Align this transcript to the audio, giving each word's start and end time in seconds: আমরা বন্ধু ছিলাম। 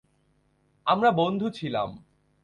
আমরা 0.87 1.09
বন্ধু 1.11 1.47
ছিলাম। 1.49 1.89